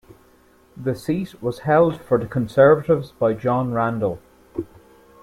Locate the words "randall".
3.71-4.17